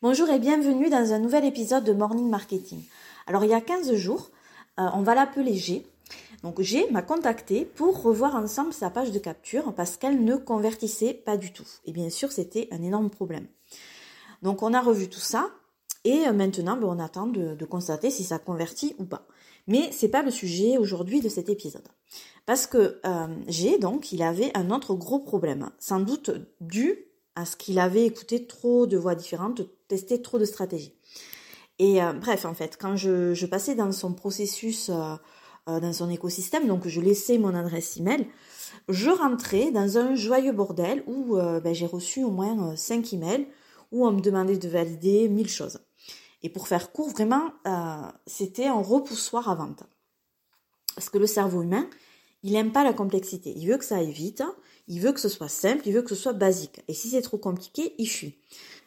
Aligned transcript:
Bonjour 0.00 0.30
et 0.30 0.38
bienvenue 0.38 0.90
dans 0.90 1.12
un 1.12 1.18
nouvel 1.18 1.44
épisode 1.44 1.82
de 1.82 1.92
Morning 1.92 2.30
Marketing. 2.30 2.80
Alors 3.26 3.42
il 3.42 3.50
y 3.50 3.52
a 3.52 3.60
15 3.60 3.94
jours, 3.94 4.30
euh, 4.78 4.86
on 4.94 5.02
va 5.02 5.16
l'appeler 5.16 5.56
G. 5.56 5.84
Donc 6.44 6.60
G 6.60 6.86
m'a 6.92 7.02
contacté 7.02 7.64
pour 7.64 8.00
revoir 8.00 8.36
ensemble 8.36 8.72
sa 8.72 8.90
page 8.90 9.10
de 9.10 9.18
capture 9.18 9.74
parce 9.74 9.96
qu'elle 9.96 10.22
ne 10.22 10.36
convertissait 10.36 11.14
pas 11.14 11.36
du 11.36 11.52
tout. 11.52 11.66
Et 11.84 11.90
bien 11.90 12.10
sûr, 12.10 12.30
c'était 12.30 12.68
un 12.70 12.80
énorme 12.84 13.10
problème. 13.10 13.48
Donc 14.42 14.62
on 14.62 14.72
a 14.72 14.80
revu 14.80 15.08
tout 15.08 15.18
ça 15.18 15.50
et 16.04 16.28
euh, 16.28 16.32
maintenant 16.32 16.76
ben, 16.76 16.86
on 16.86 17.00
attend 17.00 17.26
de, 17.26 17.64
constater 17.64 18.10
si 18.10 18.22
ça 18.22 18.38
convertit 18.38 18.94
ou 19.00 19.04
pas. 19.04 19.26
Mais 19.66 19.90
c'est 19.90 20.10
pas 20.10 20.22
le 20.22 20.30
sujet 20.30 20.78
aujourd'hui 20.78 21.20
de 21.20 21.28
cet 21.28 21.48
épisode. 21.48 21.88
Parce 22.46 22.68
que 22.68 23.00
euh, 23.04 23.26
G, 23.48 23.78
donc, 23.78 24.12
il 24.12 24.22
avait 24.22 24.56
un 24.56 24.70
autre 24.70 24.94
gros 24.94 25.18
problème, 25.18 25.70
sans 25.80 25.98
doute 25.98 26.30
dû 26.60 27.07
à 27.38 27.44
ce 27.44 27.54
qu'il 27.54 27.78
avait 27.78 28.04
écouté 28.04 28.46
trop 28.46 28.88
de 28.88 28.96
voix 28.96 29.14
différentes, 29.14 29.62
testé 29.86 30.20
trop 30.20 30.38
de 30.38 30.44
stratégies. 30.44 30.92
Et 31.78 32.02
euh, 32.02 32.12
bref, 32.12 32.44
en 32.44 32.52
fait, 32.52 32.76
quand 32.80 32.96
je, 32.96 33.46
passais 33.46 33.76
dans 33.76 33.92
son 33.92 34.12
processus, 34.12 34.88
euh, 34.88 35.14
euh, 35.68 35.78
dans 35.78 35.92
son 35.92 36.10
écosystème, 36.10 36.66
donc 36.66 36.88
je 36.88 37.00
laissais 37.00 37.38
mon 37.38 37.54
adresse 37.54 37.96
email, 37.96 38.26
je 38.88 39.10
rentrais 39.10 39.70
dans 39.70 39.98
un 39.98 40.16
joyeux 40.16 40.50
bordel 40.50 41.04
où 41.06 41.36
ben, 41.36 41.72
j'ai 41.72 41.86
reçu 41.86 42.24
au 42.24 42.30
moins 42.30 42.74
5 42.74 43.12
emails 43.12 43.46
où 43.92 44.06
on 44.06 44.12
me 44.12 44.20
demandait 44.20 44.58
de 44.58 44.68
valider 44.68 45.28
mille 45.28 45.48
choses. 45.48 45.78
Et 46.42 46.48
pour 46.48 46.66
faire 46.66 46.90
court, 46.90 47.10
vraiment, 47.10 47.52
c'était 48.26 48.66
un 48.66 48.80
repoussoir 48.80 49.48
à 49.48 49.54
vente. 49.54 49.84
Parce 50.94 51.10
que 51.10 51.18
le 51.18 51.26
cerveau 51.26 51.62
humain, 51.62 51.88
il 52.42 52.52
n'aime 52.52 52.72
pas 52.72 52.84
la 52.84 52.92
complexité. 52.92 53.52
Il 53.56 53.68
veut 53.68 53.78
que 53.78 53.84
ça 53.84 53.96
aille 53.96 54.12
vite, 54.12 54.42
il 54.86 55.00
veut 55.00 55.12
que 55.12 55.20
ce 55.20 55.28
soit 55.28 55.48
simple, 55.48 55.86
il 55.86 55.92
veut 55.92 56.02
que 56.02 56.10
ce 56.10 56.14
soit 56.14 56.32
basique. 56.32 56.80
Et 56.88 56.94
si 56.94 57.10
c'est 57.10 57.22
trop 57.22 57.38
compliqué, 57.38 57.94
il 57.98 58.06
fuit. 58.06 58.36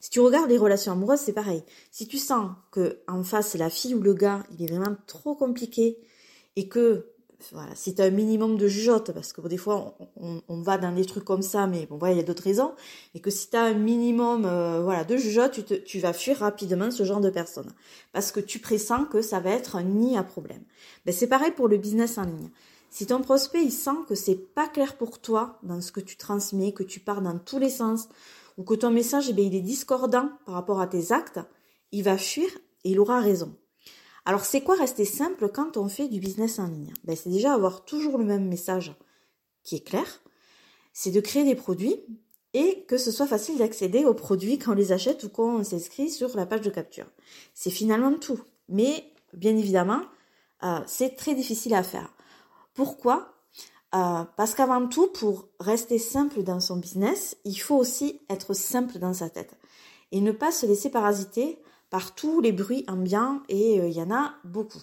Si 0.00 0.10
tu 0.10 0.20
regardes 0.20 0.50
les 0.50 0.58
relations 0.58 0.92
amoureuses, 0.92 1.20
c'est 1.20 1.32
pareil. 1.32 1.62
Si 1.90 2.06
tu 2.06 2.18
sens 2.18 2.50
que 2.70 3.00
en 3.08 3.22
face 3.22 3.54
la 3.54 3.70
fille 3.70 3.94
ou 3.94 4.00
le 4.00 4.14
gars, 4.14 4.44
il 4.52 4.62
est 4.62 4.72
vraiment 4.72 4.96
trop 5.06 5.34
compliqué 5.34 5.98
et 6.54 6.68
que 6.68 7.06
voilà, 7.52 7.74
si 7.74 7.94
tu 7.94 8.02
as 8.02 8.06
un 8.06 8.10
minimum 8.10 8.56
de 8.56 8.66
jugeote, 8.66 9.12
parce 9.12 9.32
que 9.32 9.46
des 9.46 9.58
fois 9.58 9.96
on, 10.16 10.62
va 10.62 10.78
dans 10.78 10.92
des 10.92 11.04
trucs 11.04 11.24
comme 11.24 11.42
ça, 11.42 11.66
mais 11.66 11.86
bon 11.86 11.98
voilà, 11.98 12.14
il 12.14 12.16
y 12.16 12.20
a 12.20 12.24
d'autres 12.24 12.42
raisons, 12.42 12.72
et 13.14 13.20
que 13.20 13.30
si 13.30 13.50
tu 13.50 13.56
as 13.56 13.64
un 13.64 13.74
minimum 13.74 14.44
euh, 14.46 14.80
voilà, 14.82 15.04
de 15.04 15.16
jugeote, 15.16 15.84
tu, 15.84 15.98
vas 15.98 16.12
fuir 16.12 16.38
rapidement 16.38 16.90
ce 16.90 17.04
genre 17.04 17.20
de 17.20 17.30
personne. 17.30 17.70
Parce 18.12 18.32
que 18.32 18.40
tu 18.40 18.58
pressens 18.58 19.04
que 19.04 19.20
ça 19.22 19.40
va 19.40 19.50
être 19.50 19.76
un 19.76 19.82
nid 19.82 20.16
à 20.16 20.22
problème. 20.22 20.62
Ben, 21.04 21.12
c'est 21.12 21.26
pareil 21.26 21.52
pour 21.52 21.68
le 21.68 21.76
business 21.76 22.16
en 22.16 22.24
ligne. 22.24 22.50
Si 22.96 23.04
ton 23.04 23.20
prospect 23.20 23.62
il 23.62 23.72
sent 23.72 24.06
que 24.08 24.14
c'est 24.14 24.54
pas 24.54 24.68
clair 24.68 24.96
pour 24.96 25.20
toi 25.20 25.58
dans 25.62 25.82
ce 25.82 25.92
que 25.92 26.00
tu 26.00 26.16
transmets, 26.16 26.72
que 26.72 26.82
tu 26.82 26.98
pars 26.98 27.20
dans 27.20 27.38
tous 27.38 27.58
les 27.58 27.68
sens, 27.68 28.08
ou 28.56 28.64
que 28.64 28.72
ton 28.72 28.90
message 28.90 29.28
eh 29.28 29.38
il 29.38 29.54
est 29.54 29.60
discordant 29.60 30.30
par 30.46 30.54
rapport 30.54 30.80
à 30.80 30.86
tes 30.86 31.12
actes, 31.12 31.38
il 31.92 32.04
va 32.04 32.16
fuir 32.16 32.48
et 32.84 32.92
il 32.92 32.98
aura 32.98 33.20
raison. 33.20 33.54
Alors 34.24 34.46
c'est 34.46 34.62
quoi 34.62 34.76
rester 34.76 35.04
simple 35.04 35.50
quand 35.50 35.76
on 35.76 35.90
fait 35.90 36.08
du 36.08 36.20
business 36.20 36.58
en 36.58 36.68
ligne? 36.68 36.94
Ben, 37.04 37.14
C'est 37.14 37.28
déjà 37.28 37.52
avoir 37.52 37.84
toujours 37.84 38.16
le 38.16 38.24
même 38.24 38.48
message 38.48 38.94
qui 39.62 39.76
est 39.76 39.86
clair, 39.86 40.22
c'est 40.94 41.10
de 41.10 41.20
créer 41.20 41.44
des 41.44 41.54
produits 41.54 42.00
et 42.54 42.86
que 42.88 42.96
ce 42.96 43.10
soit 43.10 43.26
facile 43.26 43.58
d'accéder 43.58 44.06
aux 44.06 44.14
produits 44.14 44.58
quand 44.58 44.72
on 44.72 44.74
les 44.74 44.92
achète 44.92 45.22
ou 45.24 45.28
quand 45.28 45.56
on 45.56 45.64
s'inscrit 45.64 46.08
sur 46.08 46.34
la 46.34 46.46
page 46.46 46.62
de 46.62 46.70
capture. 46.70 47.10
C'est 47.52 47.68
finalement 47.68 48.14
tout. 48.14 48.40
Mais 48.70 49.12
bien 49.34 49.54
évidemment, 49.54 50.00
euh, 50.62 50.80
c'est 50.86 51.14
très 51.14 51.34
difficile 51.34 51.74
à 51.74 51.82
faire. 51.82 52.10
Pourquoi? 52.76 53.32
Euh, 53.94 54.24
Parce 54.36 54.54
qu'avant 54.54 54.86
tout, 54.86 55.08
pour 55.08 55.48
rester 55.58 55.98
simple 55.98 56.42
dans 56.42 56.60
son 56.60 56.76
business, 56.76 57.36
il 57.44 57.56
faut 57.56 57.76
aussi 57.76 58.20
être 58.28 58.54
simple 58.54 58.98
dans 58.98 59.14
sa 59.14 59.30
tête 59.30 59.54
et 60.12 60.20
ne 60.20 60.30
pas 60.30 60.52
se 60.52 60.66
laisser 60.66 60.90
parasiter 60.90 61.58
par 61.88 62.14
tous 62.14 62.40
les 62.40 62.52
bruits 62.52 62.84
ambiants 62.86 63.40
et 63.48 63.80
euh, 63.80 63.88
il 63.88 63.96
y 63.96 64.02
en 64.02 64.10
a 64.10 64.34
beaucoup. 64.44 64.82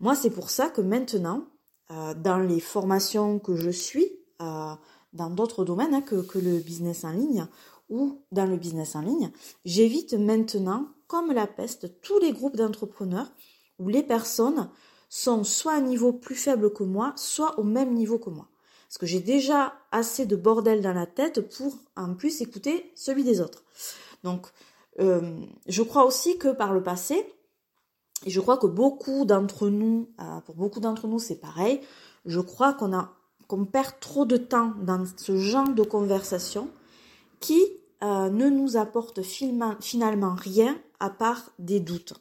Moi, 0.00 0.16
c'est 0.16 0.30
pour 0.30 0.50
ça 0.50 0.68
que 0.68 0.80
maintenant, 0.80 1.44
euh, 1.92 2.14
dans 2.14 2.38
les 2.38 2.60
formations 2.60 3.38
que 3.38 3.56
je 3.56 3.70
suis, 3.70 4.12
dans 5.12 5.28
d'autres 5.28 5.66
domaines 5.66 5.92
hein, 5.92 6.00
que, 6.00 6.38
le 6.38 6.60
business 6.60 7.04
en 7.04 7.10
ligne 7.10 7.46
ou 7.90 8.22
dans 8.32 8.46
le 8.46 8.56
business 8.56 8.96
en 8.96 9.02
ligne, 9.02 9.30
j'évite 9.66 10.14
maintenant, 10.14 10.88
comme 11.08 11.30
la 11.30 11.46
peste, 11.46 12.00
tous 12.00 12.18
les 12.20 12.32
groupes 12.32 12.56
d'entrepreneurs 12.56 13.30
où 13.78 13.88
les 13.88 14.02
personnes 14.02 14.70
sont 15.10 15.44
soit 15.44 15.72
à 15.72 15.76
un 15.76 15.82
niveau 15.82 16.12
plus 16.14 16.36
faible 16.36 16.72
que 16.72 16.84
moi, 16.84 17.12
soit 17.16 17.58
au 17.58 17.64
même 17.64 17.92
niveau 17.92 18.18
que 18.18 18.30
moi. 18.30 18.48
Parce 18.88 18.96
que 18.96 19.06
j'ai 19.06 19.20
déjà 19.20 19.74
assez 19.92 20.24
de 20.24 20.36
bordel 20.36 20.80
dans 20.80 20.94
la 20.94 21.06
tête 21.06 21.40
pour 21.54 21.76
en 21.96 22.14
plus 22.14 22.40
écouter 22.40 22.90
celui 22.94 23.24
des 23.24 23.40
autres. 23.40 23.64
Donc, 24.24 24.46
euh, 25.00 25.38
je 25.66 25.82
crois 25.82 26.04
aussi 26.04 26.38
que 26.38 26.52
par 26.52 26.72
le 26.72 26.82
passé, 26.82 27.26
et 28.24 28.30
je 28.30 28.40
crois 28.40 28.56
que 28.56 28.66
beaucoup 28.66 29.24
d'entre 29.24 29.68
nous, 29.68 30.08
euh, 30.20 30.40
pour 30.40 30.54
beaucoup 30.54 30.80
d'entre 30.80 31.08
nous 31.08 31.18
c'est 31.18 31.40
pareil, 31.40 31.80
je 32.24 32.40
crois 32.40 32.72
qu'on 32.72 32.96
a 32.96 33.12
qu'on 33.48 33.64
perd 33.64 33.98
trop 33.98 34.24
de 34.24 34.36
temps 34.36 34.74
dans 34.80 35.04
ce 35.16 35.36
genre 35.36 35.70
de 35.70 35.82
conversation 35.82 36.70
qui 37.40 37.60
euh, 38.04 38.30
ne 38.30 38.48
nous 38.48 38.76
apporte 38.76 39.22
finalement 39.22 40.36
rien 40.36 40.78
à 41.00 41.10
part 41.10 41.50
des 41.58 41.80
doutes. 41.80 42.14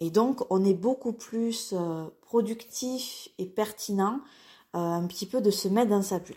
Et 0.00 0.10
donc, 0.10 0.42
on 0.50 0.64
est 0.64 0.74
beaucoup 0.74 1.12
plus 1.12 1.72
euh, 1.72 2.06
productif 2.22 3.28
et 3.38 3.46
pertinent 3.46 4.20
euh, 4.76 4.78
un 4.78 5.06
petit 5.06 5.26
peu 5.26 5.40
de 5.40 5.50
se 5.50 5.68
mettre 5.68 5.90
dans 5.90 6.02
sa 6.02 6.18
bulle. 6.18 6.36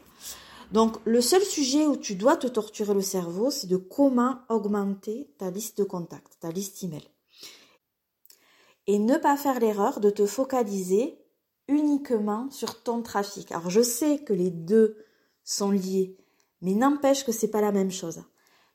Donc, 0.71 0.97
le 1.05 1.21
seul 1.21 1.41
sujet 1.41 1.85
où 1.85 1.97
tu 1.97 2.15
dois 2.15 2.37
te 2.37 2.47
torturer 2.47 2.93
le 2.93 3.01
cerveau, 3.01 3.51
c'est 3.51 3.67
de 3.67 3.77
comment 3.77 4.39
augmenter 4.49 5.29
ta 5.37 5.51
liste 5.51 5.77
de 5.77 5.83
contacts, 5.83 6.39
ta 6.39 6.49
liste 6.49 6.81
email. 6.83 7.03
Et 8.87 8.97
ne 8.97 9.17
pas 9.17 9.37
faire 9.37 9.59
l'erreur 9.59 9.99
de 9.99 10.09
te 10.09 10.25
focaliser 10.25 11.19
uniquement 11.67 12.49
sur 12.49 12.81
ton 12.81 13.01
trafic. 13.01 13.51
Alors, 13.51 13.69
je 13.69 13.81
sais 13.81 14.19
que 14.19 14.33
les 14.33 14.49
deux 14.49 14.97
sont 15.43 15.71
liés, 15.71 16.17
mais 16.61 16.73
n'empêche 16.73 17.25
que 17.25 17.31
c'est 17.31 17.51
pas 17.51 17.61
la 17.61 17.71
même 17.71 17.91
chose. 17.91 18.23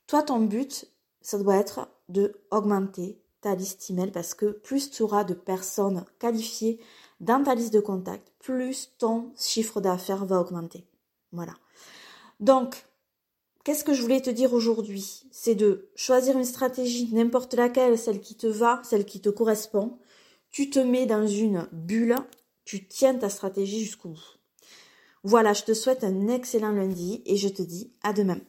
Toi, 0.06 0.22
ton 0.22 0.40
but, 0.40 0.86
ça 1.22 1.38
doit 1.38 1.56
être 1.56 1.88
de 2.08 2.40
augmenter 2.50 3.20
ta 3.46 3.54
liste 3.54 3.90
email 3.90 4.10
parce 4.10 4.34
que 4.34 4.46
plus 4.46 4.90
tu 4.90 5.04
auras 5.04 5.22
de 5.22 5.32
personnes 5.32 6.04
qualifiées 6.18 6.80
dans 7.20 7.44
ta 7.44 7.54
liste 7.54 7.72
de 7.72 7.78
contacts, 7.78 8.32
plus 8.40 8.90
ton 8.98 9.30
chiffre 9.38 9.80
d'affaires 9.80 10.26
va 10.26 10.40
augmenter. 10.40 10.84
Voilà. 11.30 11.54
Donc, 12.40 12.74
qu'est-ce 13.62 13.84
que 13.84 13.94
je 13.94 14.02
voulais 14.02 14.20
te 14.20 14.30
dire 14.30 14.52
aujourd'hui? 14.52 15.22
C'est 15.30 15.54
de 15.54 15.90
choisir 15.94 16.36
une 16.36 16.44
stratégie, 16.44 17.08
n'importe 17.14 17.54
laquelle, 17.54 17.96
celle 17.96 18.20
qui 18.20 18.34
te 18.34 18.48
va, 18.48 18.80
celle 18.82 19.04
qui 19.04 19.20
te 19.20 19.28
correspond. 19.28 19.96
Tu 20.50 20.68
te 20.68 20.80
mets 20.80 21.06
dans 21.06 21.28
une 21.28 21.68
bulle, 21.70 22.16
tu 22.64 22.88
tiens 22.88 23.14
ta 23.14 23.28
stratégie 23.28 23.84
jusqu'au 23.84 24.08
bout. 24.08 24.38
Voilà, 25.22 25.52
je 25.52 25.62
te 25.62 25.72
souhaite 25.72 26.02
un 26.02 26.26
excellent 26.26 26.72
lundi 26.72 27.22
et 27.26 27.36
je 27.36 27.48
te 27.48 27.62
dis 27.62 27.92
à 28.02 28.12
demain. 28.12 28.40